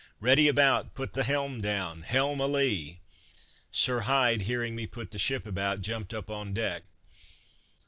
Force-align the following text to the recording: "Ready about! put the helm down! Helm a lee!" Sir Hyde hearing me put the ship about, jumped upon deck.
"Ready 0.19 0.47
about! 0.47 0.95
put 0.95 1.13
the 1.13 1.23
helm 1.23 1.61
down! 1.61 2.01
Helm 2.01 2.39
a 2.39 2.47
lee!" 2.47 3.01
Sir 3.71 3.99
Hyde 3.99 4.41
hearing 4.41 4.73
me 4.75 4.87
put 4.87 5.11
the 5.11 5.19
ship 5.19 5.45
about, 5.45 5.81
jumped 5.81 6.11
upon 6.11 6.53
deck. 6.55 6.81